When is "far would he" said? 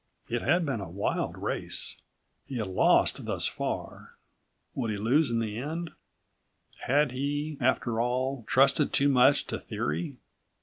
3.51-4.97